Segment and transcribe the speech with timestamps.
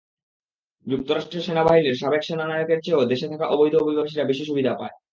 [0.87, 4.95] যুক্তরাষ্ট্রের সেনাবাহিনীর সাবেক সেনানায়কদের চেয়েও দেশে থাকা অবৈধ অভিবাসীরা বেশি সুবিধা পায়।